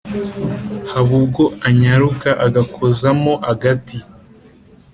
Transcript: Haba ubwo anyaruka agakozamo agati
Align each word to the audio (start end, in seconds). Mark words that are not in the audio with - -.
Haba 0.91 1.11
ubwo 1.21 1.43
anyaruka 1.67 2.29
agakozamo 2.45 3.33
agati 3.51 3.97